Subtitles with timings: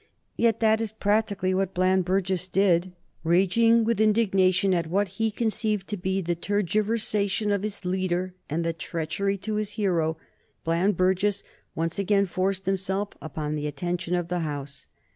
[0.35, 2.91] Yet that is practically what Bland Burges did.
[3.23, 8.65] Raging with indignation at what he conceived to be the tergiversation of his leader and
[8.65, 10.17] the treachery to his hero,
[10.63, 11.43] Bland Burges
[11.75, 14.87] once again forced himself upon the attention of the House.